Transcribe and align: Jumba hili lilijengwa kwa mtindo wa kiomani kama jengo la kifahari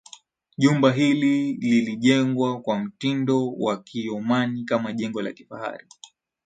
Jumba 0.57 0.91
hili 0.93 1.53
lilijengwa 1.53 2.61
kwa 2.61 2.79
mtindo 2.79 3.51
wa 3.51 3.83
kiomani 3.83 4.63
kama 4.63 4.93
jengo 4.93 5.21
la 5.21 5.31
kifahari 5.31 5.87